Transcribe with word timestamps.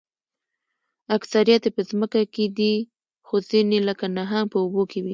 اکثریت 1.17 1.61
یې 1.65 1.71
په 1.75 1.81
ځمکه 1.89 2.19
دي 2.57 2.73
خو 3.25 3.35
ځینې 3.49 3.79
لکه 3.87 4.05
نهنګ 4.17 4.45
په 4.51 4.57
اوبو 4.63 4.83
کې 4.91 4.99
وي 5.03 5.09